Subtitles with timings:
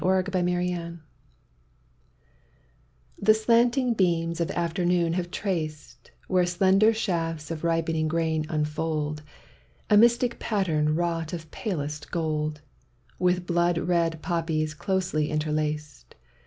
[0.03, 0.97] 1 i Ibarvest
[3.23, 9.21] HE slanting beams of after noon have traced, Where slender shafts of ripening grain unfold,
[9.91, 12.61] A mystic pattern wrought of palest gold,
[13.19, 16.15] With blood red poppies closely inter laced.